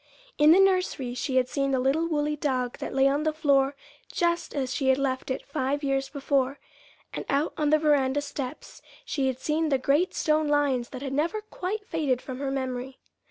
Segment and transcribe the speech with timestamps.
[0.39, 3.75] In the nursery she had seen the little woolly dog that lay on the floor
[4.11, 6.57] just as she had left it five years before;
[7.13, 11.13] and out on the veranda steps she had seen the great stone lions that had
[11.13, 12.97] never quite faded from her memory.